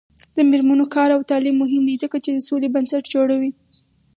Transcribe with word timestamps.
د 0.35 0.37
میرمنو 0.49 0.85
کار 0.95 1.09
او 1.15 1.21
تعلیم 1.31 1.55
مهم 1.63 1.83
دی 1.87 1.95
ځکه 2.03 2.17
چې 2.25 2.45
سولې 2.47 2.67
بنسټ 2.75 3.03
جوړوي. 3.13 3.51